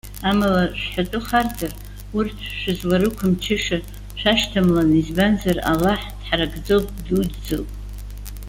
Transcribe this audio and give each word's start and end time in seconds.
Амала 0.29 0.63
шәҳәатәы 0.79 1.19
харҵар, 1.27 1.71
урҭ 2.17 2.37
шәызларықәымчыша 2.59 3.77
шәашьҭамлан, 4.19 4.89
избанзар 4.99 5.57
Аллаҳ 5.71 6.01
дҳаракӡоуп, 6.17 6.85
ддуӡӡоуп. 6.97 7.69